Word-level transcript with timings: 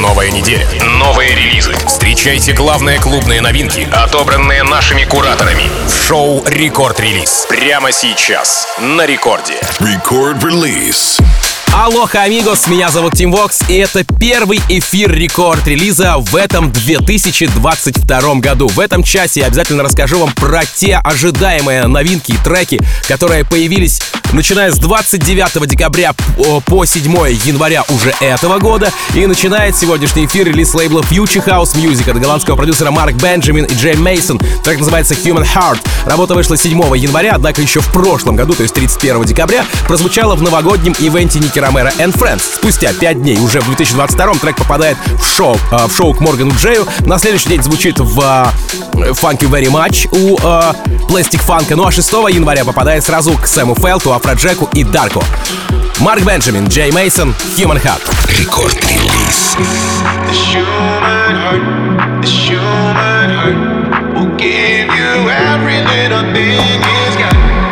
Новая 0.00 0.30
неделя. 0.30 0.66
Новые 0.98 1.34
релизы. 1.34 1.74
Встречайте 1.86 2.54
главные 2.54 2.98
клубные 2.98 3.42
новинки, 3.42 3.86
отобранные 3.92 4.62
нашими 4.62 5.04
кураторами. 5.04 5.64
Шоу 6.06 6.42
«Рекорд-релиз». 6.46 7.44
Прямо 7.50 7.92
сейчас. 7.92 8.66
На 8.78 9.04
рекорде. 9.04 9.60
Рекорд-релиз. 9.78 11.18
Алоха, 11.72 12.22
amigos, 12.22 12.66
меня 12.66 12.90
зовут 12.90 13.14
Тим 13.14 13.30
Вокс, 13.30 13.60
и 13.68 13.76
это 13.76 14.04
первый 14.18 14.60
эфир 14.68 15.12
рекорд-релиза 15.12 16.16
в 16.18 16.34
этом 16.34 16.72
2022 16.72 18.34
году. 18.36 18.66
В 18.68 18.80
этом 18.80 19.04
часе 19.04 19.40
я 19.40 19.46
обязательно 19.46 19.84
расскажу 19.84 20.18
вам 20.18 20.32
про 20.32 20.64
те 20.64 20.96
ожидаемые 20.96 21.86
новинки 21.86 22.32
и 22.32 22.36
треки, 22.44 22.80
которые 23.06 23.44
появились 23.44 24.00
начиная 24.32 24.70
с 24.70 24.78
29 24.78 25.66
декабря 25.68 26.12
по 26.66 26.84
7 26.84 27.02
января 27.46 27.84
уже 27.88 28.14
этого 28.20 28.58
года. 28.58 28.92
И 29.14 29.26
начинает 29.26 29.76
сегодняшний 29.76 30.26
эфир 30.26 30.46
релиз 30.46 30.74
лейбла 30.74 31.00
Future 31.00 31.44
House 31.44 31.74
Music 31.74 32.10
от 32.10 32.20
голландского 32.20 32.56
продюсера 32.56 32.90
Марк 32.90 33.14
Бенджамин 33.16 33.64
и 33.64 33.74
Джей 33.74 33.96
Мейсон. 33.96 34.40
Трек 34.64 34.78
называется 34.78 35.14
Human 35.14 35.46
Heart. 35.46 35.80
Работа 36.06 36.34
вышла 36.34 36.56
7 36.56 36.96
января, 36.96 37.32
однако 37.34 37.62
еще 37.62 37.80
в 37.80 37.90
прошлом 37.92 38.36
году, 38.36 38.54
то 38.54 38.62
есть 38.62 38.74
31 38.74 39.24
декабря, 39.24 39.64
прозвучала 39.86 40.34
в 40.34 40.42
новогоднем 40.42 40.94
ивенте 40.98 41.38
Ники 41.60 41.66
Ромеро 41.66 41.90
and 41.98 42.14
Friends. 42.16 42.42
Спустя 42.56 42.92
5 42.92 43.22
дней, 43.22 43.38
уже 43.38 43.60
в 43.60 43.66
2022 43.66 44.34
трек 44.34 44.56
попадает 44.56 44.96
в 45.18 45.36
шоу, 45.36 45.56
э, 45.70 45.86
в 45.86 45.94
шоу 45.94 46.14
к 46.14 46.20
Моргану 46.20 46.52
Джею. 46.54 46.86
На 47.00 47.18
следующий 47.18 47.48
день 47.50 47.62
звучит 47.62 47.98
в 47.98 48.20
э, 48.20 49.10
Funky 49.10 49.48
Very 49.48 49.66
Much 49.66 50.08
у 50.12 50.36
э, 50.38 50.72
Plastic 51.08 51.40
Funk. 51.46 51.74
Ну 51.74 51.86
а 51.86 51.92
6 51.92 52.12
января 52.30 52.64
попадает 52.64 53.04
сразу 53.04 53.32
к 53.32 53.46
Сэму 53.46 53.74
Фелту, 53.74 54.12
Афроджеку 54.12 54.68
и 54.72 54.84
Дарку. 54.84 55.22
Марк 55.98 56.22
Бенджамин, 56.22 56.66
Джей 56.68 56.92
Мейсон, 56.92 57.34
Human 57.56 57.82
Heart. 57.82 58.02
Рекорд-релиз. 58.38 59.56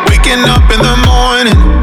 Waking 0.08 0.44
up 0.44 0.70
in 0.70 0.80
the 0.82 0.96
morning, 1.06 1.77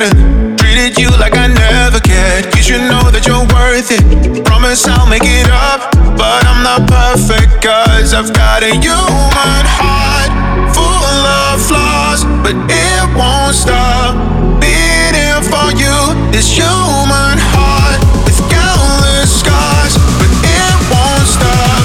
and 0.00 0.58
treated 0.58 0.96
you 0.98 1.10
like 1.20 1.36
I 1.36 1.46
never 1.46 2.00
cared. 2.00 2.48
You 2.56 2.62
should 2.62 2.84
know 2.88 3.12
that 3.12 3.28
you're 3.28 3.44
worth 3.52 3.92
it. 3.92 4.00
Promise 4.48 4.88
I'll 4.88 5.04
make 5.04 5.24
it 5.24 5.48
up, 5.52 5.92
but 6.16 6.40
I'm 6.48 6.64
not 6.64 6.88
perfect, 6.88 7.60
cause 7.60 8.16
I've 8.16 8.32
got 8.32 8.64
a 8.64 8.72
human 8.80 9.64
heart 9.68 10.32
full 10.72 11.20
of 11.44 11.60
flaws, 11.60 12.24
but 12.40 12.56
it 12.56 13.04
won't 13.12 13.52
stop 13.52 14.16
beating 14.56 15.36
for 15.52 15.68
you. 15.76 15.96
This 16.32 16.48
human 16.48 17.36
heart 17.52 18.00
with 18.24 18.40
countless 18.48 19.28
scars, 19.28 20.00
but 20.16 20.32
it 20.32 20.76
won't 20.88 21.28
stop 21.28 21.84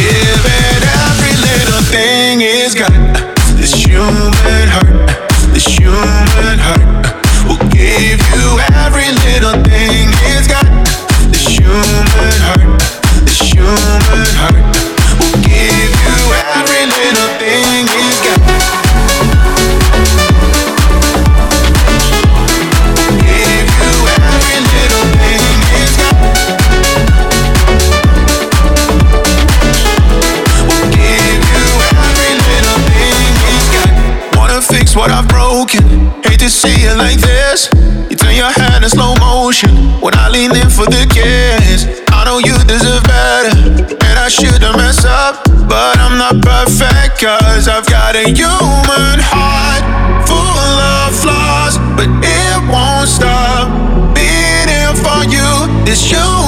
giving 0.00 0.80
every 0.80 1.34
little 1.44 1.84
thing 1.92 2.40
it's 2.40 2.72
little 9.40 9.62
thing 9.64 10.08
it's 10.28 10.46
got. 10.46 10.66
This 11.32 11.46
human 11.46 12.40
heart, 12.44 12.80
this 13.24 13.40
human 13.40 14.34
heart 14.36 14.79
not 46.32 46.42
perfect, 46.42 47.20
cause 47.20 47.68
I've 47.68 47.86
got 47.86 48.14
a 48.14 48.24
human 48.24 49.18
heart 49.18 49.82
full 50.26 50.36
of 50.38 51.14
flaws. 51.18 51.78
But 51.96 52.08
it 52.22 52.58
won't 52.70 53.08
stop 53.08 54.14
beating 54.14 54.94
for 55.02 55.24
you. 55.26 55.84
This 55.84 56.10
human 56.10 56.39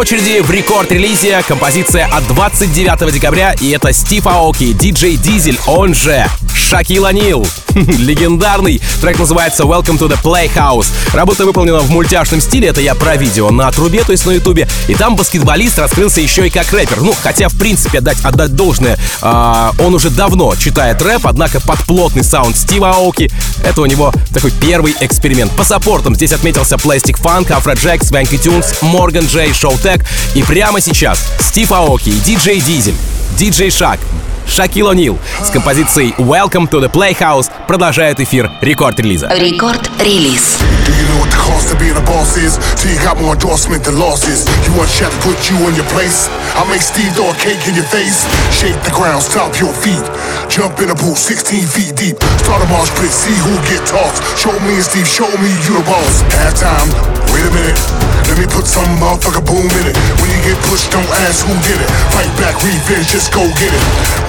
очереди 0.00 0.40
в 0.40 0.50
рекорд-релизе 0.50 1.42
композиция 1.46 2.06
от 2.06 2.26
29 2.28 3.12
декабря, 3.12 3.54
и 3.60 3.70
это 3.70 3.92
Стив 3.92 4.26
Аоки, 4.26 4.72
диджей 4.72 5.16
Дизель, 5.16 5.60
он 5.66 5.94
же 5.94 6.26
Шакил 6.70 7.04
Анил. 7.04 7.44
Легендарный 7.74 8.80
трек 9.00 9.18
называется 9.18 9.64
Welcome 9.64 9.98
to 9.98 10.08
the 10.08 10.16
Playhouse. 10.22 10.86
Работа 11.12 11.44
выполнена 11.44 11.80
в 11.80 11.90
мультяшном 11.90 12.40
стиле, 12.40 12.68
это 12.68 12.80
я 12.80 12.94
про 12.94 13.16
видео 13.16 13.50
на 13.50 13.68
трубе, 13.72 14.04
то 14.04 14.12
есть 14.12 14.24
на 14.24 14.30
ютубе. 14.30 14.68
И 14.86 14.94
там 14.94 15.16
баскетболист 15.16 15.80
раскрылся 15.80 16.20
еще 16.20 16.46
и 16.46 16.50
как 16.50 16.72
рэпер. 16.72 17.00
Ну, 17.00 17.12
хотя, 17.20 17.48
в 17.48 17.58
принципе, 17.58 18.00
дать 18.00 18.18
отдать 18.22 18.54
должное, 18.54 18.96
э, 19.20 19.70
он 19.80 19.94
уже 19.96 20.10
давно 20.10 20.54
читает 20.54 21.02
рэп, 21.02 21.26
однако 21.26 21.60
под 21.60 21.80
плотный 21.86 22.22
саунд 22.22 22.56
Стива 22.56 22.90
Аоки 22.90 23.32
это 23.64 23.82
у 23.82 23.86
него 23.86 24.12
такой 24.32 24.52
первый 24.52 24.94
эксперимент. 25.00 25.50
По 25.56 25.64
саппортам 25.64 26.14
здесь 26.14 26.30
отметился 26.30 26.76
Plastic 26.76 27.20
Funk, 27.20 27.48
Afrojack, 27.48 27.98
Swanky 28.02 28.40
Tunes, 28.40 28.80
Morgan 28.80 29.28
J, 29.28 29.48
Showtech. 29.48 30.06
И 30.36 30.44
прямо 30.44 30.80
сейчас 30.80 31.20
Стив 31.40 31.72
Аоки 31.72 32.10
и 32.10 32.20
диджей 32.20 32.60
Дизель, 32.60 32.94
диджей 33.36 33.72
Шак, 33.72 33.98
Шакил 34.46 34.90
О'Нил 34.90 35.18
с 35.42 35.50
композицией 35.50 36.14
Welcome 36.18 36.68
to 36.70 36.80
the 36.80 36.90
Playhouse 36.90 37.50
продолжает 37.66 38.20
эфир 38.20 38.50
рекорд-релиза. 38.60 39.28
Рекорд-релиз. 39.28 40.58
Do 40.90 40.98
you 40.98 41.06
know 41.06 41.22
what 41.22 41.30
the 41.30 41.38
cost 41.38 41.70
of 41.70 41.78
being 41.78 41.94
a 41.94 42.02
boss 42.02 42.34
is? 42.34 42.58
Till 42.74 42.90
you 42.90 42.98
got 42.98 43.14
more 43.22 43.38
endorsement 43.38 43.86
than 43.86 43.94
losses. 44.02 44.42
You 44.66 44.74
want 44.74 44.90
Shaq 44.90 45.14
to 45.14 45.20
put 45.22 45.38
you 45.46 45.54
in 45.70 45.78
your 45.78 45.86
place? 45.94 46.26
I 46.58 46.66
make 46.66 46.82
Steve 46.82 47.14
throw 47.14 47.30
a 47.30 47.36
cake 47.38 47.62
in 47.70 47.78
your 47.78 47.86
face. 47.86 48.26
Shake 48.50 48.74
the 48.82 48.90
ground, 48.90 49.22
stomp 49.22 49.54
your 49.62 49.70
feet. 49.70 50.02
Jump 50.50 50.82
in 50.82 50.90
a 50.90 50.96
pool 50.98 51.14
16 51.14 51.62
feet 51.70 51.94
deep. 51.94 52.18
Start 52.42 52.66
a 52.66 52.68
march 52.74 52.90
pit, 52.98 53.14
see 53.14 53.38
who 53.46 53.54
get 53.70 53.86
tossed. 53.86 54.18
Show 54.34 54.50
me 54.66 54.74
and 54.74 54.82
Steve, 54.82 55.06
show 55.06 55.30
me 55.38 55.50
you 55.62 55.78
the 55.78 55.84
boss. 55.86 56.26
Halftime, 56.42 56.90
wait 57.30 57.46
a 57.46 57.52
minute. 57.54 57.78
Let 58.26 58.38
me 58.42 58.46
put 58.50 58.66
some 58.66 58.90
motherfucker 58.98 59.46
boom 59.46 59.70
in 59.70 59.84
it. 59.90 59.96
When 60.18 60.26
you 60.26 60.40
get 60.42 60.58
pushed, 60.66 60.90
don't 60.90 61.06
ask 61.22 61.46
who 61.46 61.54
did 61.66 61.78
it. 61.78 61.90
Fight 62.10 62.30
back, 62.42 62.58
revenge, 62.66 63.14
just 63.14 63.30
go 63.30 63.46
get 63.62 63.70
it. 63.70 63.84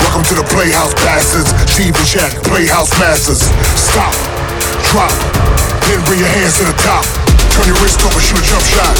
Welcome 0.05 0.25
to 0.29 0.35
the 0.37 0.45
Playhouse 0.45 0.93
Bastards. 1.01 1.49
Steve 1.65 1.97
and 1.97 2.05
Shaq, 2.05 2.33
Playhouse 2.45 2.93
Masters. 3.01 3.49
Stop, 3.77 4.13
drop, 4.91 5.15
then 5.87 6.03
bring 6.03 6.19
your 6.19 6.27
hands 6.27 6.59
to 6.59 6.67
the 6.67 6.75
top. 6.83 7.07
Turn 7.55 7.63
your 7.63 7.79
wrist 7.79 8.03
over, 8.03 8.19
shoot 8.19 8.35
a 8.35 8.43
jump 8.43 8.63
shot. 8.67 8.91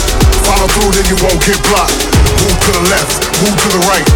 Follow 0.48 0.67
through, 0.71 0.95
then 0.95 1.03
you 1.12 1.19
won't 1.19 1.39
get 1.43 1.60
blocked. 1.67 2.00
Move 2.48 2.57
to 2.63 2.71
the 2.79 2.83
left, 2.88 3.19
move 3.43 3.55
to 3.60 3.69
the 3.75 3.81
right. 3.91 4.07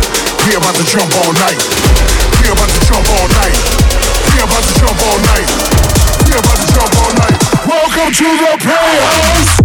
We 0.48 0.56
about 0.56 0.76
to 0.80 0.86
jump 0.88 1.12
all 1.20 1.36
night. 1.36 1.60
We 2.40 2.48
about 2.48 2.72
to 2.72 2.80
jump 2.88 3.04
all 3.20 3.28
night. 3.28 3.56
We 4.32 4.40
about 4.40 4.64
to 4.64 4.74
jump 4.80 5.00
all 5.04 5.20
night. 5.28 5.48
We 6.24 6.32
about 6.40 6.60
to 6.64 6.68
jump 6.72 6.92
all 6.96 7.12
night. 7.20 7.38
Welcome 7.68 8.12
to 8.24 8.28
the 8.40 8.52
Playhouse. 8.64 9.65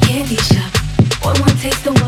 candy 0.00 0.36
shop. 0.36 0.72
One 1.24 1.38
more 1.38 1.54
taste 1.60 1.84
the 1.84 2.03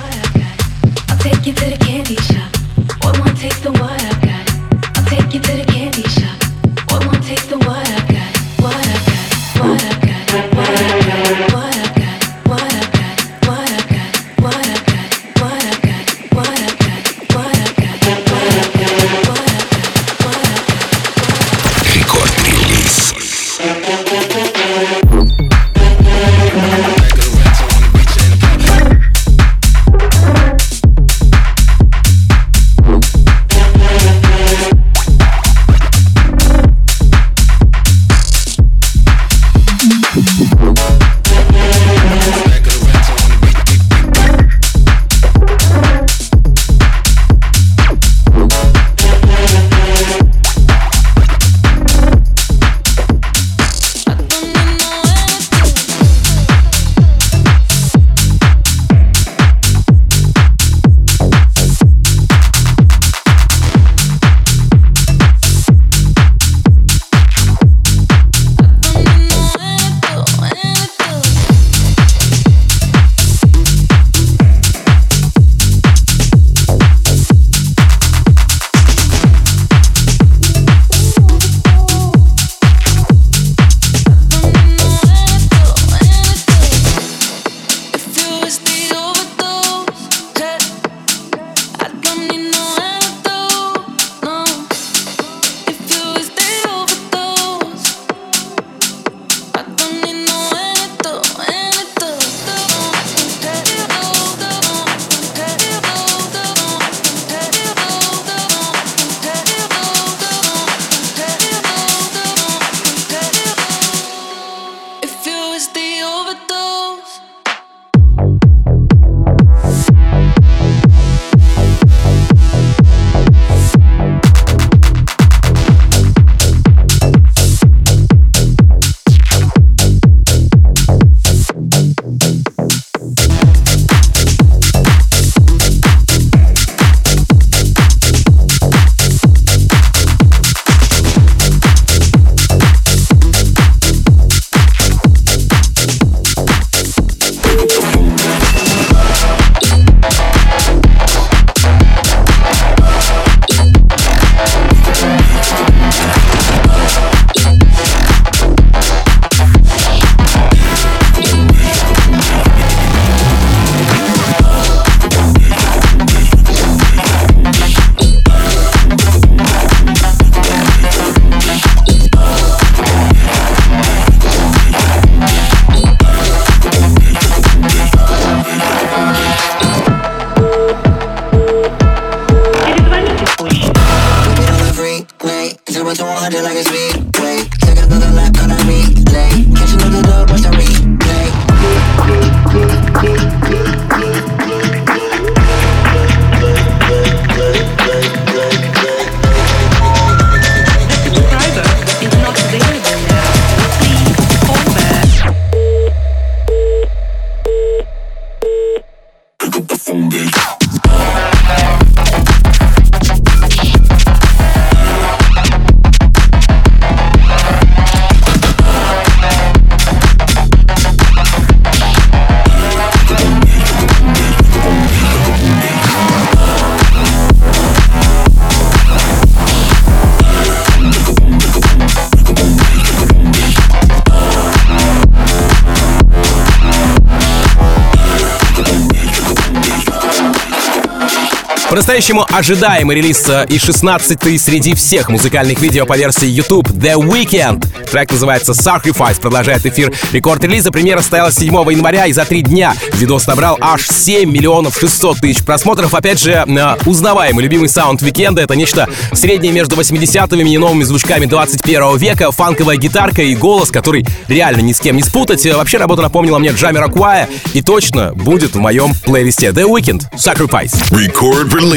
Agora 241.76 241.84
По-настоящему 241.86 242.26
ожидаемый 242.32 242.96
релиз 242.96 243.28
э, 243.28 243.46
и 243.48 243.58
16-й 243.58 244.40
среди 244.40 244.74
всех 244.74 245.08
музыкальных 245.08 245.60
видео 245.60 245.86
по 245.86 245.96
версии 245.96 246.26
YouTube 246.26 246.68
The 246.70 246.94
Weeknd. 246.94 247.64
Трек 247.88 248.10
называется 248.10 248.54
Sacrifice, 248.54 249.20
продолжает 249.20 249.64
эфир 249.64 249.92
рекорд-релиза. 250.10 250.72
Премьера 250.72 250.98
состоялась 250.98 251.36
7 251.36 251.54
января 251.70 252.06
и 252.06 252.12
за 252.12 252.24
три 252.24 252.42
дня 252.42 252.74
видос 252.94 253.28
набрал 253.28 253.56
аж 253.60 253.86
7 253.86 254.28
миллионов 254.28 254.76
600 254.76 255.18
тысяч 255.18 255.44
просмотров. 255.44 255.94
Опять 255.94 256.20
же, 256.20 256.32
э, 256.32 256.76
узнаваемый 256.86 257.44
любимый 257.44 257.68
саунд 257.68 258.02
Викенда. 258.02 258.42
Это 258.42 258.56
нечто 258.56 258.88
среднее 259.12 259.52
между 259.52 259.76
80-ми 259.76 260.52
и 260.52 260.58
новыми 260.58 260.82
звучками 260.82 261.26
21 261.26 261.98
века, 261.98 262.32
фанковая 262.32 262.78
гитарка 262.78 263.22
и 263.22 263.36
голос, 263.36 263.70
который 263.70 264.04
реально 264.26 264.62
ни 264.62 264.72
с 264.72 264.80
кем 264.80 264.96
не 264.96 265.04
спутать. 265.04 265.46
Э, 265.46 265.54
вообще 265.54 265.78
работа 265.78 266.02
напомнила 266.02 266.40
мне 266.40 266.50
Джамироквая 266.50 267.28
и 267.54 267.62
точно 267.62 268.12
будет 268.12 268.56
в 268.56 268.58
моем 268.58 268.92
плейлисте 269.04 269.50
The 269.50 269.70
Weekend 269.70 270.02
Sacrifice. 270.16 270.74
Record 270.90 271.52
release. 271.52 271.76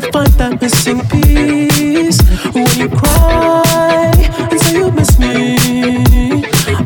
Never 0.00 0.12
find 0.12 0.32
that 0.34 0.60
missing 0.60 1.00
piece. 1.08 2.20
When 2.54 2.68
you 2.78 2.88
cry 2.88 4.12
and 4.50 4.60
say 4.60 4.78
you 4.78 4.90
miss 4.92 5.18
me, 5.18 5.56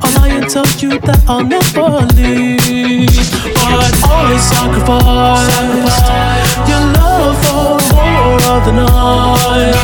I'll 0.02 0.12
lie 0.16 0.28
and 0.28 0.48
tell 0.48 0.66
you 0.78 0.98
that 1.00 1.20
I'll 1.28 1.44
never 1.44 2.06
leave. 2.16 3.12
But 3.54 3.92
always 4.08 4.42
sacrifice 4.42 5.52
your 6.68 6.84
love 6.96 7.36
for 7.44 7.76
more 7.92 8.40
of 8.54 8.60
the 8.66 8.72
night. 8.80 9.76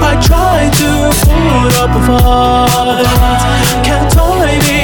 I 0.00 0.12
try 0.28 0.70
to 0.80 0.90
put 1.26 1.72
up 1.82 1.92
a 1.92 2.02
fight, 2.06 3.06
can't 3.84 4.10
tie 4.12 4.75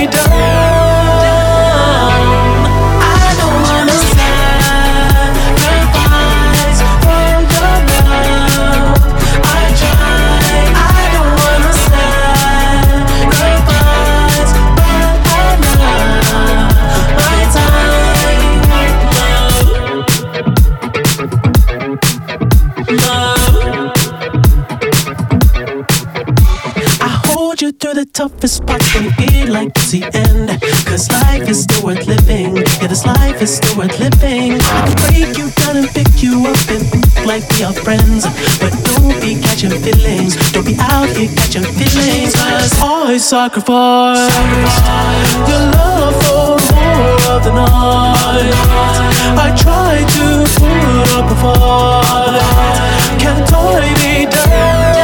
we 37.58 37.64
are 37.64 37.72
friends. 37.72 38.24
But 38.60 38.72
don't 38.84 39.20
be 39.20 39.40
catching 39.40 39.70
feelings. 39.70 40.36
Don't 40.52 40.64
be 40.64 40.76
out 40.78 41.08
here 41.16 41.28
catching 41.34 41.64
feelings. 41.64 42.34
Cause 42.34 42.72
I 42.80 43.16
sacrifice, 43.18 44.32
sacrifice 44.32 45.48
your 45.48 45.64
love 45.76 46.14
for 46.24 46.74
more 46.74 47.18
of 47.34 47.40
the 47.44 47.52
night. 47.52 48.52
I 49.44 49.48
try 49.56 50.04
to 50.16 50.26
put 50.58 51.08
up 51.18 51.30
a 51.30 51.36
fight. 51.42 53.20
Can't 53.20 53.46
tie 53.48 53.94
me 54.02 54.26
down. 54.26 55.01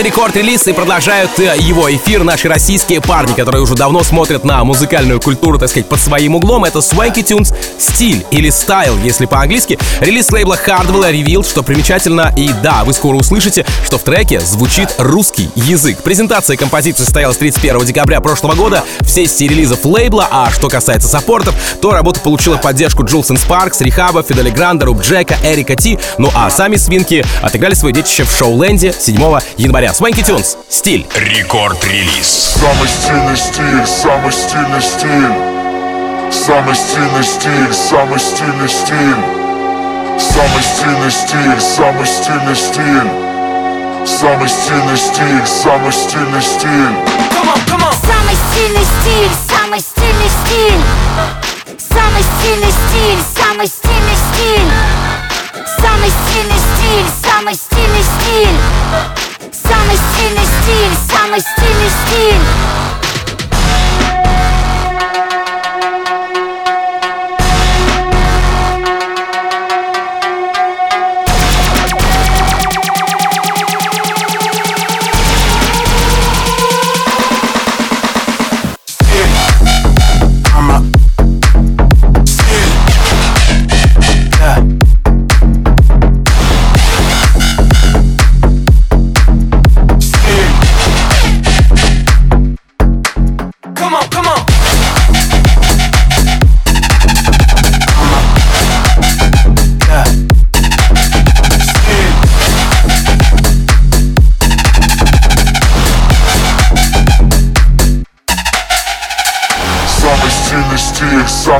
Это 0.00 0.08
рекорд-релиз 0.08 0.66
и 0.66 0.72
продолжают 0.72 1.38
э, 1.40 1.56
его 1.58 1.94
эфир 1.94 2.24
наши 2.24 2.48
российские 2.48 3.02
парни, 3.02 3.34
которые 3.34 3.60
уже 3.60 3.74
давно 3.74 4.02
смотрят 4.02 4.44
на 4.44 4.64
музыкальную 4.64 5.20
культуру, 5.20 5.58
так 5.58 5.68
сказать, 5.68 5.90
под 5.90 6.00
своим 6.00 6.36
углом. 6.36 6.64
Это 6.64 6.78
Swanky 6.78 7.22
Tunes 7.22 7.54
стиль 7.76 8.24
или 8.30 8.48
стайл, 8.48 8.96
если 9.04 9.26
по-английски. 9.26 9.78
Релиз 10.00 10.30
лейбла 10.30 10.56
Hardwell 10.56 11.12
revealed, 11.12 11.46
что 11.46 11.62
примечательно, 11.62 12.32
и 12.34 12.50
да, 12.62 12.84
вы 12.84 12.94
скоро 12.94 13.16
услышите, 13.16 13.66
что 13.84 13.98
в 13.98 14.02
треке 14.02 14.40
звучит 14.40 14.88
русский 14.96 15.50
язык. 15.54 15.98
Презентация 16.02 16.56
композиции 16.56 17.04
состоялась 17.04 17.36
31 17.36 17.84
декабря 17.84 18.22
прошлого 18.22 18.54
года 18.54 18.82
в 19.00 19.06
сессии 19.10 19.44
релизов 19.44 19.84
лейбла, 19.84 20.26
а 20.30 20.50
что 20.50 20.70
касается 20.70 21.08
саппортов, 21.08 21.54
то 21.82 21.92
работа 21.92 22.20
получила 22.20 22.56
поддержку 22.56 23.04
Джулсен 23.04 23.36
Спаркс, 23.36 23.82
Рихаба, 23.82 24.22
Фидели 24.22 24.48
Гранда, 24.48 24.86
Руб 24.86 25.02
Джека, 25.02 25.36
Эрика 25.44 25.76
Ти, 25.76 25.98
ну 26.16 26.30
а 26.34 26.48
сами 26.48 26.76
свинки 26.76 27.22
отыграли 27.42 27.74
свое 27.74 27.94
детище 27.94 28.24
в 28.24 28.30
шоу-ленде 28.30 28.94
7 28.98 29.20
января. 29.58 29.89
Свенки 29.94 30.22
Тюнс. 30.22 30.56
Стиль. 30.68 31.06
Рекорд-релиз. 31.14 32.56
Самый 32.60 32.88
стильный 32.88 33.36
стиль, 33.36 33.86
самый 33.86 34.32
стильный 34.32 34.80
стиль. 34.80 35.50
Самый 36.32 36.74
стильный 36.74 37.24
стиль, 37.24 37.74
самый 37.74 38.18
стильный 38.18 38.68
стиль. 38.68 39.16
Самый 40.18 40.62
стильный 40.62 41.10
стиль, 41.10 41.60
самый 41.60 42.06
стильный 42.06 42.56
стиль. 42.56 43.10
Самый 44.06 44.48
стильный 44.48 44.96
стиль, 44.96 45.46
самый 45.46 45.92
стильный 45.92 46.42
стиль. 46.42 46.96
Самый 48.06 48.36
стильный 48.36 48.84
стиль, 48.84 49.30
самый 49.48 49.80
стильный 49.80 50.30
стиль. 50.30 50.82
Самый 51.90 52.22
стильный 52.22 52.72
стиль, 52.72 53.20
самый 53.36 53.66
стильный 53.66 54.16
стиль. 54.32 54.70
Самый 56.00 56.12
стильный 56.12 56.56
стиль, 56.56 57.06
самый 57.30 57.54
стильный 57.54 58.02
стиль. 58.02 58.58
Самый 59.52 59.96
стильный 59.96 60.46
стиль, 60.46 61.14
самый 61.14 61.40
стильный 61.40 61.90
стиль. 61.90 62.79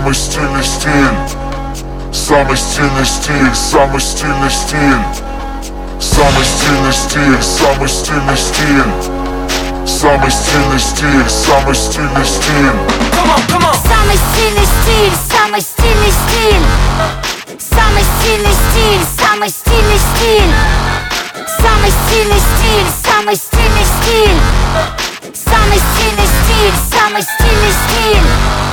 Самый 0.01 0.15
стильный 0.15 0.65
стиль. 0.65 2.13
Самый 2.13 2.57
стильный 2.57 3.05
стиль, 3.05 3.55
самый 3.55 4.01
стильный 4.01 4.51
стиль. 4.51 4.97
Самый 6.01 6.45
стильный 6.45 6.93
стиль, 6.93 7.43
самый 7.43 7.89
стильный 7.89 8.37
стиль. 8.37 8.93
Самый 9.87 10.31
стильный 10.31 10.79
стиль, 10.81 11.29
самый 11.29 11.75
стильный 11.75 12.25
стиль. 12.25 12.73
Самый 13.79 14.17
стильный 14.17 14.65
стиль, 14.65 15.13
самый 15.29 15.61
стильный 15.61 16.11
стиль. 16.11 16.65
Самый 17.59 18.03
стильный 18.03 18.55
стиль, 18.55 19.05
самый 19.21 19.51
стильный 19.51 19.99
стиль. 19.99 20.53
Самый 21.61 21.91
стильный 21.91 22.41
стиль, 22.41 22.87
самый 23.05 23.37
стильный 23.37 23.85
стиль. 23.85 24.41
Самый 25.35 25.79
стильный 25.79 26.27
стиль, 26.27 26.75
самый 26.91 27.23
стильный 27.23 27.73
стиль. 27.73 28.70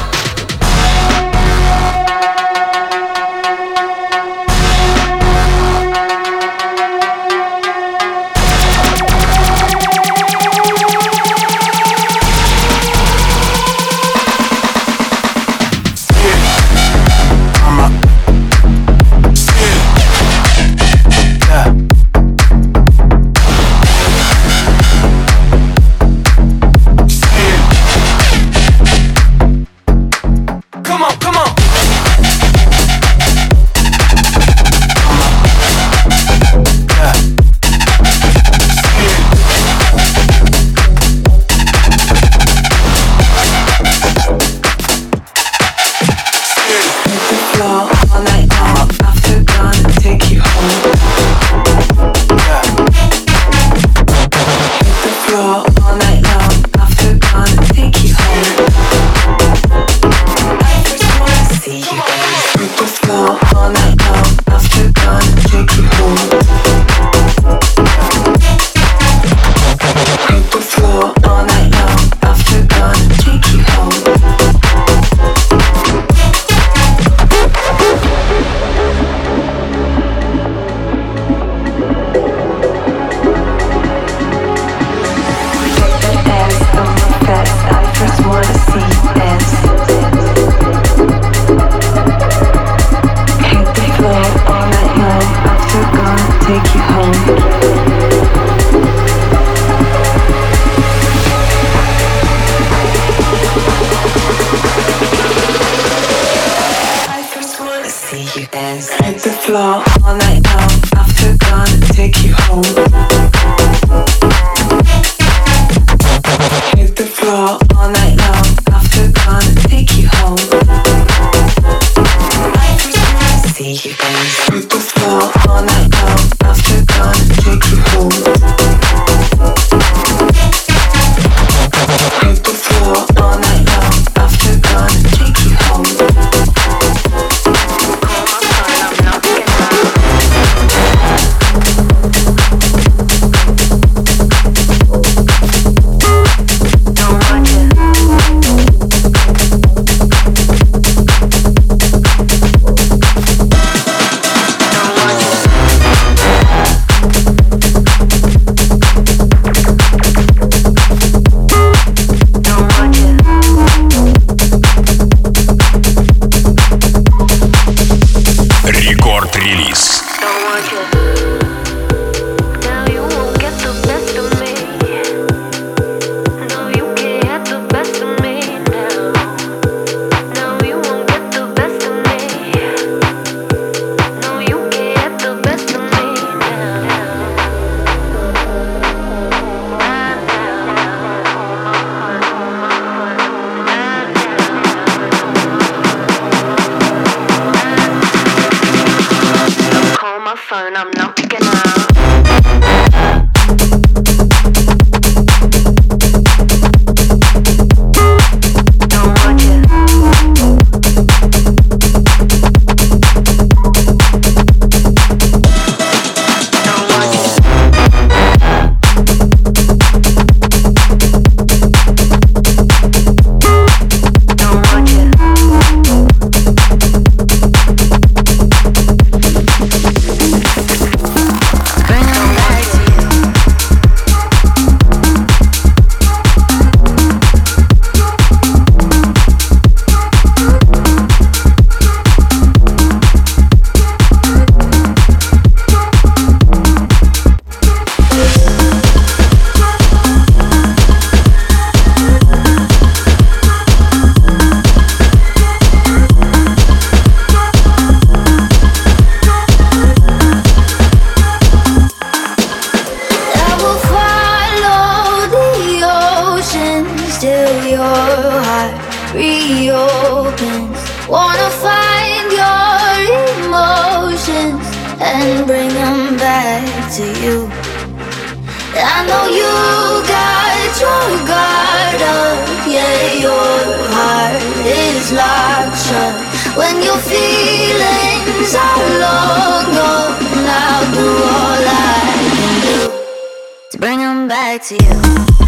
back 294.27 294.63
to 294.63 294.75
you. 294.75 295.46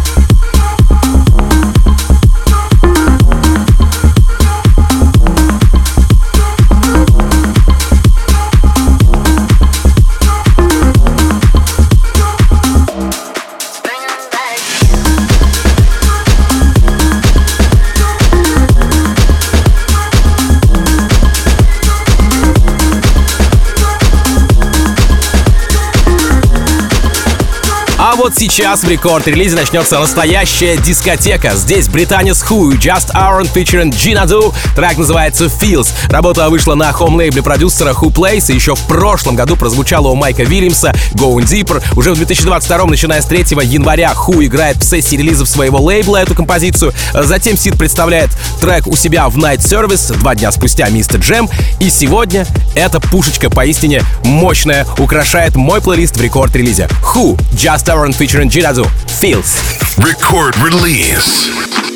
Вот 28.16 28.34
сейчас 28.34 28.82
в 28.82 28.88
рекорд-релизе 28.88 29.56
начнется 29.56 29.98
настоящая 29.98 30.76
дискотека. 30.78 31.54
Здесь 31.54 31.88
британец 31.88 32.42
Who, 32.42 32.78
Just 32.78 33.12
Aaron 33.14 33.52
featuring 33.52 33.90
Gina 33.90 34.26
Do. 34.26 34.54
Трек 34.74 34.96
называется 34.96 35.46
Feels. 35.46 35.88
Работа 36.08 36.48
вышла 36.48 36.74
на 36.74 36.92
хоум-лейбле 36.92 37.42
продюсера 37.42 37.90
Who 37.90 38.12
Plays 38.12 38.50
и 38.50 38.54
еще 38.54 38.74
в 38.74 38.80
прошлом 38.86 39.36
году 39.36 39.56
прозвучала 39.56 40.08
у 40.08 40.14
Майка 40.14 40.44
Вильямса 40.44 40.94
Going 41.12 41.44
Deeper. 41.44 41.82
Уже 41.96 42.12
в 42.12 42.16
2022, 42.16 42.86
начиная 42.86 43.20
с 43.20 43.26
3 43.26 43.38
января, 43.64 44.12
Who 44.12 44.44
играет 44.46 44.78
в 44.78 44.84
сессии 44.84 45.16
релизов 45.16 45.48
своего 45.48 45.78
лейбла 45.78 46.16
эту 46.16 46.34
композицию. 46.34 46.94
Затем 47.12 47.56
Сид 47.56 47.76
представляет 47.76 48.30
трек 48.60 48.86
у 48.86 48.96
себя 48.96 49.28
в 49.28 49.36
Night 49.36 49.58
Service, 49.58 50.16
два 50.18 50.34
дня 50.34 50.50
спустя 50.52 50.88
Мистер 50.88 51.20
Джем. 51.20 51.50
И 51.80 51.90
сегодня 51.90 52.46
эта 52.74 52.98
пушечка 52.98 53.50
поистине 53.50 54.02
мощная, 54.24 54.86
украшает 54.98 55.56
мой 55.56 55.82
плейлист 55.82 56.16
в 56.16 56.20
рекорд-релизе. 56.22 56.88
Who, 57.14 57.38
Just 57.52 57.86
Aaron 57.86 57.99
featuring 58.08 58.48
Jirazu, 58.48 58.86
Feels. 59.20 59.60
Record 59.98 60.56
release. 60.58 61.89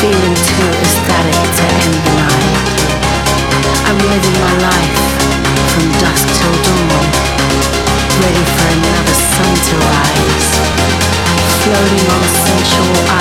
Feeling 0.00 0.34
too 0.34 0.68
ecstatic 0.80 1.36
to 1.56 1.64
end 1.76 1.94
the 2.08 2.14
night. 2.24 2.68
I'm 3.84 3.98
living 4.00 4.36
my 4.40 4.54
life 4.64 5.00
from 5.68 5.84
dusk 6.00 6.24
till 6.40 6.56
dawn, 6.64 7.04
ready 8.24 8.44
for 8.48 8.68
another 8.80 9.16
sun 9.28 9.52
to 9.68 9.74
rise. 9.76 10.50
Floating 11.60 12.06
on 12.16 12.24
sensual 12.48 13.19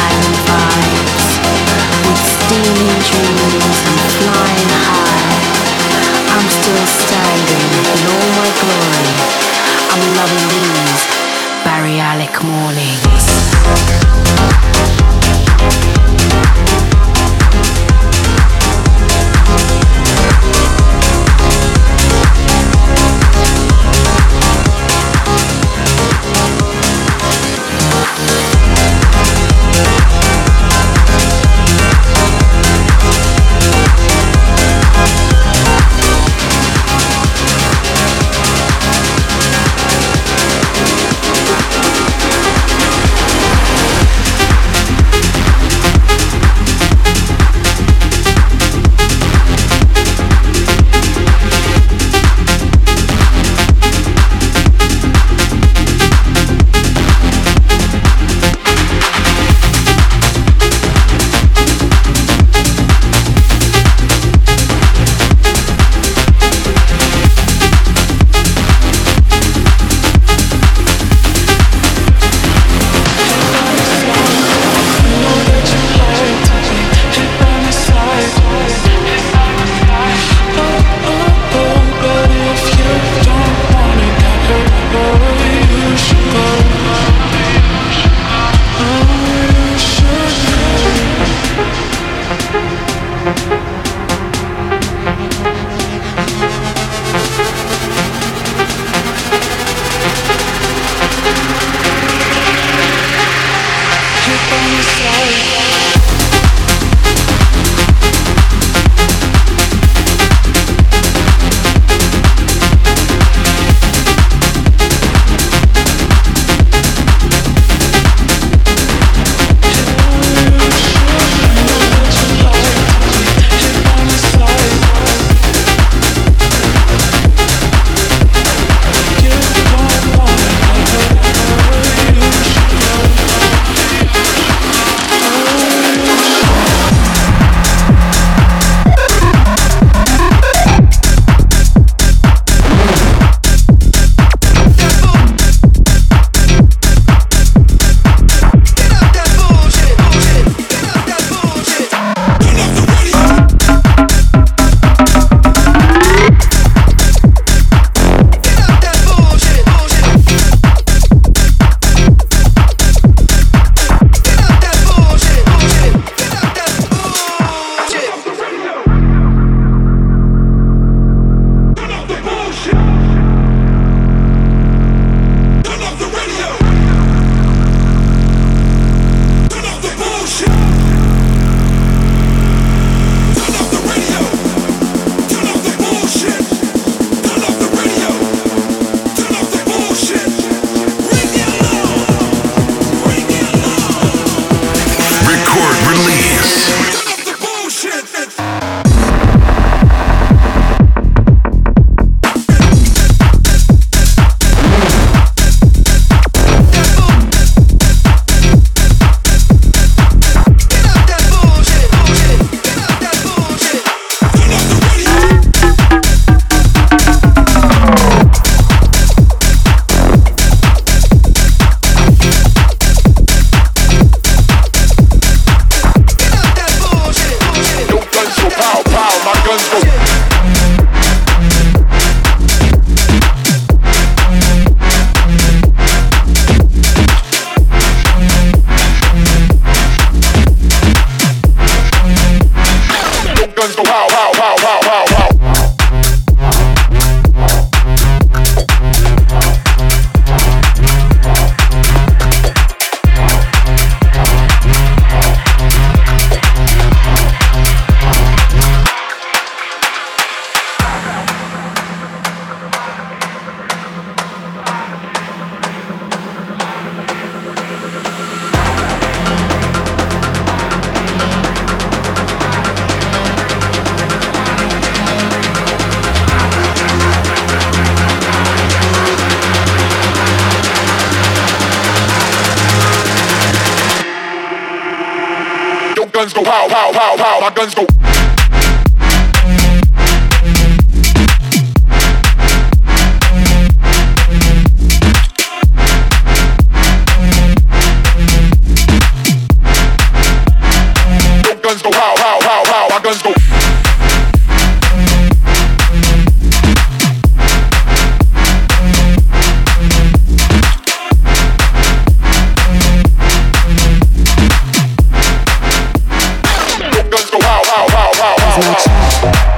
No 318.60 318.74
time. 318.74 319.49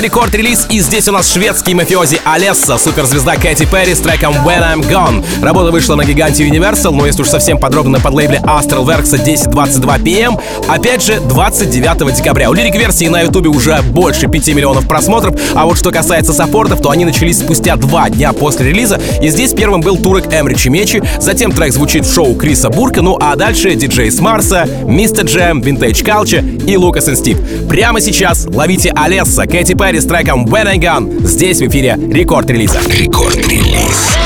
Рекорд-релиз, 0.00 0.66
и 0.70 0.80
здесь 0.80 1.08
у 1.08 1.12
нас 1.12 1.30
шведский 1.32 1.74
мафиози 1.74 2.20
Alesso, 2.24 2.78
суперзвезда 2.78 3.36
Кэти 3.36 3.66
Перри 3.66 3.94
с 3.94 3.98
треком 4.00 4.34
When 4.46 4.62
I'm 4.62 4.88
Gone. 4.88 5.24
Работа 5.42 5.70
вышла 5.70 5.94
на 5.94 6.04
гиганте 6.04 6.48
Universal, 6.48 6.92
но 6.92 7.06
если 7.06 7.22
уж 7.22 7.28
совсем 7.28 7.58
подробно 7.58 8.00
подлейбле 8.00 8.38
Astralwerks 8.38 9.22
10:22 9.22 10.02
PM, 10.02 10.20
эм. 10.20 10.38
опять 10.68 11.02
же 11.02 11.20
29 11.20 12.14
декабря. 12.16 12.50
У 12.50 12.54
лирик-версии 12.54 13.08
на 13.08 13.20
ютубе 13.20 13.50
уже 13.50 13.82
больше 13.82 14.26
5 14.26 14.48
миллионов 14.48 14.88
просмотров, 14.88 15.38
а 15.54 15.66
вот 15.66 15.78
что 15.78 15.90
касается 15.90 16.32
саппортов, 16.32 16.80
то 16.80 16.90
они 16.90 17.04
начались 17.04 17.38
спустя 17.38 17.76
два 17.76 18.08
дня 18.08 18.32
после 18.32 18.70
релиза, 18.70 19.00
и 19.20 19.28
здесь 19.28 19.52
первым 19.52 19.82
был 19.82 19.98
турок 19.98 20.32
Эмри 20.32 20.54
Чимечи, 20.54 21.02
затем 21.20 21.52
трек 21.52 21.72
звучит 21.72 22.06
в 22.06 22.14
шоу 22.14 22.34
Криса 22.34 22.70
Бурка, 22.70 23.02
ну 23.02 23.18
а 23.20 23.36
дальше 23.36 23.74
диджей 23.74 24.10
с 24.10 24.20
Марса, 24.20 24.66
Мистер 24.84 25.26
Джем, 25.26 25.60
Vintage 25.60 26.02
Culture 26.02 26.42
и 26.70 26.76
Лукас 26.76 27.08
Инстик. 27.08 27.36
Прямо 27.68 28.00
сейчас 28.00 28.46
ловите 28.46 28.92
Олесса, 28.94 29.46
Кэти 29.46 29.74
Перри 29.74 30.00
с 30.00 30.04
треком 30.04 30.46
When 30.46 30.68
I 30.68 30.78
Gone. 30.78 31.26
Здесь 31.26 31.58
в 31.58 31.66
эфире 31.66 31.98
рекорд 32.10 32.48
релиза. 32.48 32.78
Рекорд 32.88 33.36
релиз. 33.36 34.16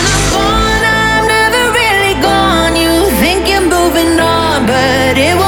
But 4.66 5.18
it 5.18 5.36
was 5.36 5.43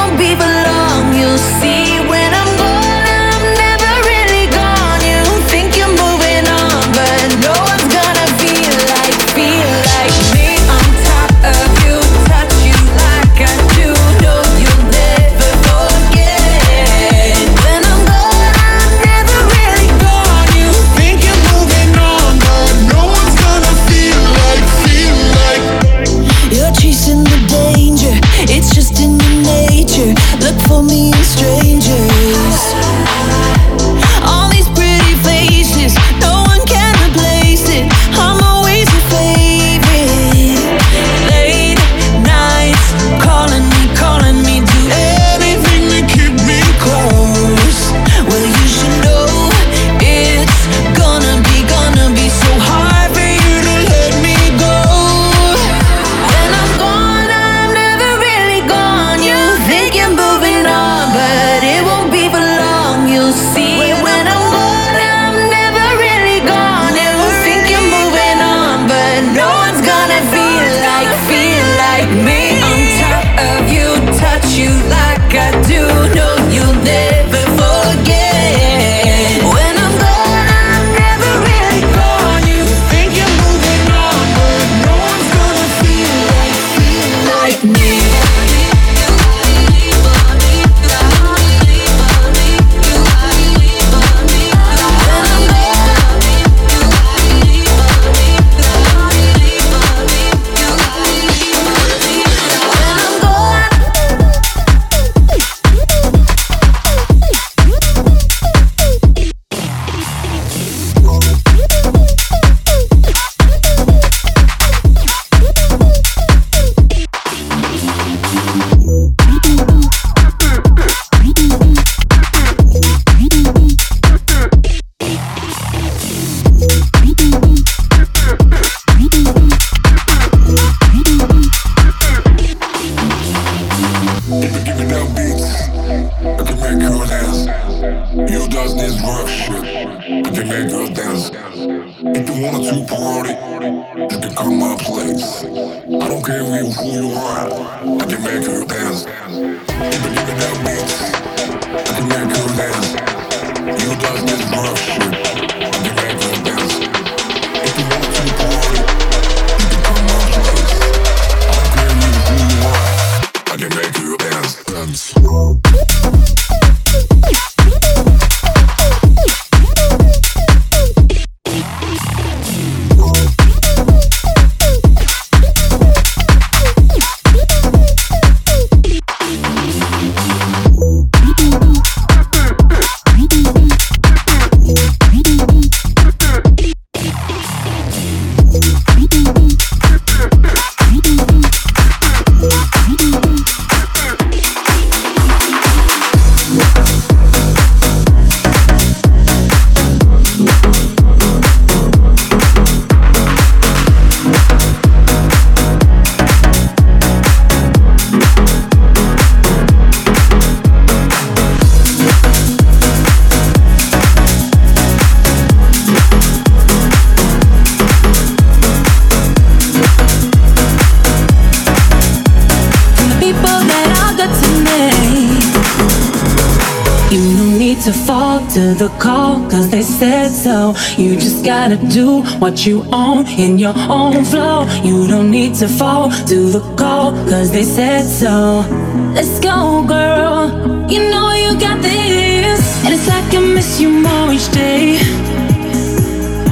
You 230.97 231.15
just 231.15 231.45
gotta 231.45 231.77
do 231.77 232.23
what 232.39 232.65
you 232.65 232.83
own 232.91 233.27
in 233.27 233.59
your 233.59 233.73
own 233.77 234.25
flow. 234.25 234.65
You 234.83 235.07
don't 235.07 235.29
need 235.29 235.53
to 235.55 235.67
fall 235.67 236.09
to 236.09 236.49
the 236.49 236.59
call, 236.75 237.11
cause 237.29 237.51
they 237.51 237.63
said 237.63 238.03
so. 238.03 238.65
Let's 239.13 239.39
go, 239.39 239.85
girl. 239.87 240.49
You 240.89 241.09
know 241.11 241.31
you 241.33 241.59
got 241.59 241.81
this. 241.81 242.83
And 242.83 242.93
it's 242.95 243.07
like 243.07 243.31
I 243.33 243.39
miss 243.39 243.79
you 243.79 243.89
more 243.89 244.33
each 244.33 244.51
day. 244.51 244.97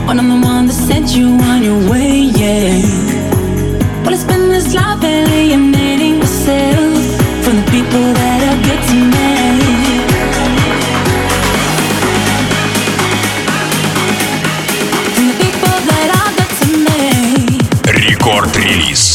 When 0.06 0.20
I'm 0.20 0.30
the 0.30 0.48
one 0.48 0.68
that 0.68 0.74
sent 0.74 1.16
you 1.16 1.28
on 1.52 1.64
your 1.64 1.90
way, 1.90 2.30
yeah. 2.42 2.82
Well, 4.04 4.14
it's 4.14 4.24
been 4.24 4.50
this 4.50 4.76
life 4.76 5.04
alienating 5.04 5.95
Рекорд-релиз. 18.26 19.15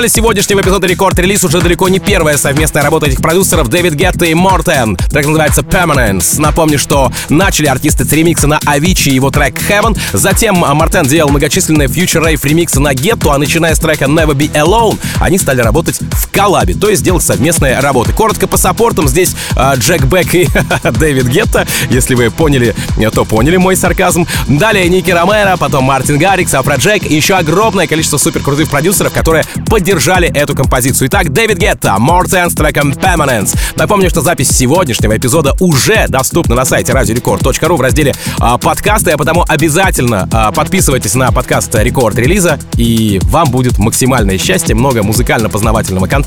Финале 0.00 0.14
сегодняшнего 0.14 0.62
эпизода 0.62 0.86
Рекорд 0.86 1.18
Релиз 1.18 1.44
уже 1.44 1.60
далеко 1.60 1.86
не 1.90 1.98
первая 1.98 2.38
совместная 2.38 2.82
работа 2.82 3.04
этих 3.04 3.20
продюсеров 3.20 3.68
Дэвид 3.68 3.92
Гетта 3.92 4.24
и 4.24 4.32
Мортен. 4.32 4.96
Трек 4.96 5.26
называется 5.26 5.60
Permanence. 5.60 6.40
Напомню, 6.40 6.78
что 6.78 7.12
начали 7.28 7.66
артисты 7.66 8.06
с 8.06 8.12
ремикса 8.12 8.46
на 8.46 8.58
Авичи 8.64 9.10
и 9.10 9.14
его 9.16 9.30
трек 9.30 9.56
Heaven. 9.68 10.00
Затем 10.14 10.54
Мортен 10.54 11.06
делал 11.06 11.28
многочисленные 11.28 11.88
Future 11.88 12.24
Rave 12.24 12.40
ремиксы 12.42 12.80
на 12.80 12.94
Гетту, 12.94 13.30
а 13.30 13.36
начиная 13.36 13.74
с 13.74 13.78
трека 13.78 14.06
Never 14.06 14.32
Be 14.32 14.50
Alone, 14.52 14.98
они 15.20 15.36
стали 15.36 15.60
работать 15.60 16.00
в 16.00 16.29
коллабе, 16.30 16.74
то 16.74 16.88
есть 16.88 17.02
делать 17.02 17.22
совместные 17.22 17.80
работы. 17.80 18.12
Коротко 18.12 18.46
по 18.46 18.56
саппортам 18.56 19.08
здесь 19.08 19.34
э, 19.56 19.74
Джек 19.76 20.04
Бек 20.04 20.34
и 20.34 20.48
Дэвид 20.98 21.26
Гетта. 21.26 21.66
Если 21.90 22.14
вы 22.14 22.30
поняли, 22.30 22.74
то 23.12 23.24
поняли 23.24 23.56
мой 23.56 23.76
сарказм. 23.76 24.26
Далее 24.46 24.88
Ники 24.88 25.10
Ромеро, 25.10 25.56
потом 25.56 25.84
Мартин 25.84 26.18
Гаррикс, 26.18 26.54
Afrojack 26.54 27.04
и 27.10 27.14
еще 27.14 27.34
огромное 27.34 27.86
количество 27.86 28.18
супер 28.18 28.42
крутых 28.42 28.70
продюсеров, 28.70 29.12
которые 29.12 29.44
поддержали 29.66 30.28
эту 30.28 30.54
композицию. 30.54 31.08
Итак, 31.08 31.32
Дэвид 31.32 31.58
Гетта, 31.58 31.98
Мортен 31.98 32.50
с 32.50 32.54
треком 32.54 32.92
Permanence. 32.92 33.56
Напомню, 33.76 34.10
что 34.10 34.20
запись 34.20 34.50
сегодняшнего 34.50 35.16
эпизода 35.16 35.54
уже 35.60 36.06
доступна 36.08 36.54
на 36.54 36.64
сайте 36.64 36.92
radiorecord.ru 36.92 37.76
в 37.76 37.80
разделе 37.80 38.14
а, 38.38 38.58
подкасты, 38.58 39.12
а 39.12 39.16
потому 39.16 39.44
обязательно 39.46 40.28
а, 40.32 40.52
подписывайтесь 40.52 41.14
на 41.14 41.32
подкаст 41.32 41.74
Рекорд 41.74 42.16
Релиза, 42.16 42.58
и 42.76 43.20
вам 43.24 43.50
будет 43.50 43.78
максимальное 43.78 44.38
счастье, 44.38 44.74
много 44.74 45.02
музыкально-познавательного 45.02 46.06
контента, 46.06 46.19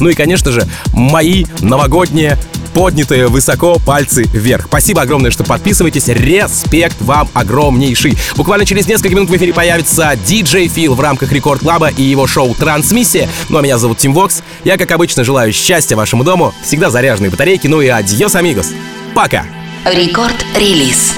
ну 0.00 0.08
и, 0.08 0.14
конечно 0.14 0.52
же, 0.52 0.66
мои 0.92 1.44
новогодние 1.60 2.38
поднятые 2.78 3.26
высоко 3.26 3.78
пальцы 3.78 4.22
вверх. 4.24 4.66
Спасибо 4.66 5.02
огромное, 5.02 5.30
что 5.30 5.44
подписываетесь. 5.44 6.08
Респект 6.08 6.96
вам 7.00 7.28
огромнейший. 7.34 8.16
Буквально 8.36 8.66
через 8.66 8.86
несколько 8.86 9.16
минут 9.16 9.30
в 9.30 9.36
эфире 9.36 9.52
появится 9.52 10.12
DJ 10.12 10.68
Фил 10.68 10.94
в 10.94 11.00
рамках 11.00 11.32
Рекорд 11.32 11.60
Клаба 11.60 11.88
и 11.88 12.02
его 12.02 12.26
шоу 12.26 12.54
«Трансмиссия». 12.54 13.28
Ну 13.48 13.58
а 13.58 13.62
меня 13.62 13.78
зовут 13.78 13.98
Тим 13.98 14.14
Вокс. 14.14 14.42
Я, 14.64 14.76
как 14.76 14.90
обычно, 14.92 15.24
желаю 15.24 15.52
счастья 15.52 15.96
вашему 15.96 16.24
дому, 16.24 16.54
всегда 16.62 16.90
заряженные 16.90 17.30
батарейки, 17.30 17.66
ну 17.66 17.80
и 17.80 17.88
adiós, 17.88 18.34
amigos. 18.36 18.72
Пока! 19.14 19.44
Рекорд-релиз. 19.84 21.14